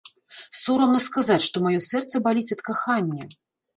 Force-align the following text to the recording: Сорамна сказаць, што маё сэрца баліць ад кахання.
Сорамна 0.59 1.01
сказаць, 1.07 1.47
што 1.49 1.63
маё 1.67 1.79
сэрца 1.91 2.15
баліць 2.29 2.53
ад 2.59 2.67
кахання. 2.71 3.33